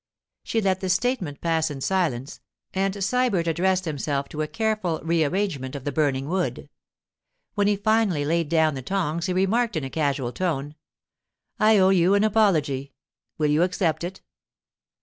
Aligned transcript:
She 0.41 0.61
let 0.61 0.79
the 0.79 0.89
statement 0.89 1.41
pass 1.41 1.69
in 1.69 1.79
silence, 1.79 2.39
and 2.73 2.95
Sybert 2.95 3.45
addressed 3.45 3.85
himself 3.85 4.27
to 4.29 4.41
a 4.41 4.47
careful 4.47 4.99
rearrangement 5.03 5.75
of 5.75 5.83
the 5.83 5.91
burning 5.91 6.27
wood. 6.27 6.69
When 7.53 7.67
he 7.67 7.75
finally 7.75 8.25
laid 8.25 8.49
down 8.49 8.73
the 8.73 8.81
tongs 8.81 9.27
he 9.27 9.33
remarked 9.33 9.75
in 9.75 9.83
a 9.83 9.91
casual 9.91 10.31
tone, 10.31 10.73
'I 11.59 11.77
owe 11.77 11.89
you 11.89 12.15
an 12.15 12.23
apology—will 12.23 13.51
you 13.51 13.61
accept 13.61 14.03
it? 14.03 14.21